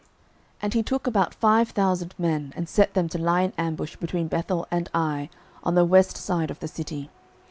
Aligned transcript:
06:008:012 0.03 0.09
And 0.63 0.73
he 0.73 0.81
took 0.81 1.05
about 1.05 1.33
five 1.35 1.69
thousand 1.69 2.15
men, 2.17 2.53
and 2.55 2.67
set 2.67 2.95
them 2.95 3.07
to 3.09 3.19
lie 3.19 3.41
in 3.41 3.53
ambush 3.55 3.97
between 3.97 4.27
Bethel 4.29 4.67
and 4.71 4.89
Ai, 4.95 5.29
on 5.63 5.75
the 5.75 5.85
west 5.85 6.17
side 6.17 6.49
of 6.49 6.57
the 6.59 6.67
city. 6.67 7.11